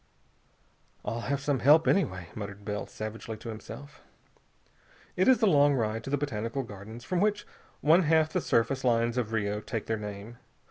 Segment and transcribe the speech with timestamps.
[1.05, 4.01] "I'll have some help, anyway," muttered Bell savagely to himself.
[5.15, 7.45] It is a long ride to the Botanical Gardens, from which
[7.81, 10.37] one half the surface lines of Rio take their name.